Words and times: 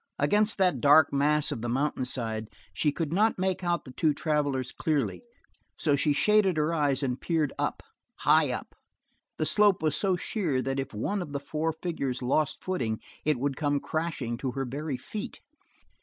Against 0.17 0.57
that 0.57 0.81
dark 0.81 1.13
mass 1.13 1.51
of 1.51 1.61
the 1.61 1.69
mountainside, 1.69 2.47
she 2.73 2.91
could 2.91 3.13
not 3.13 3.37
make 3.37 3.63
out 3.63 3.85
the 3.85 3.91
two 3.91 4.15
travelers 4.15 4.71
clearly, 4.71 5.21
so 5.77 5.95
she 5.95 6.11
shaded 6.11 6.57
her 6.57 6.73
eyes 6.73 7.03
and 7.03 7.21
peered 7.21 7.53
up, 7.59 7.83
high 8.21 8.49
up. 8.51 8.73
The 9.37 9.45
slope 9.45 9.83
was 9.83 9.95
so 9.95 10.15
sheer 10.15 10.59
that 10.63 10.79
if 10.79 10.91
one 10.91 11.21
of 11.21 11.33
the 11.33 11.39
four 11.39 11.71
figures 11.71 12.23
lost 12.23 12.63
footing 12.63 12.99
it 13.25 13.37
would 13.39 13.55
come 13.55 13.79
crashing 13.79 14.37
to 14.37 14.53
her 14.53 14.65
very 14.65 14.97
feet. 14.97 15.39